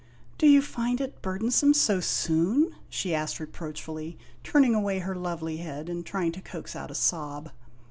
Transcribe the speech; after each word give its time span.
"Do 0.39 0.47
you 0.47 0.63
find 0.63 0.99
it 0.99 1.21
burdensome 1.21 1.75
so 1.75 1.99
soon?" 1.99 2.71
she 2.89 3.13
asked 3.13 3.39
reproachfully, 3.39 4.17
turning 4.43 4.73
away 4.73 4.97
her 4.97 5.13
lovely 5.13 5.57
head 5.57 5.89
and 5.89 6.03
trying 6.03 6.31
to 6.31 6.41
coax 6.41 6.75
out 6.75 6.89
a 6.89 6.95
sob. 6.95 7.51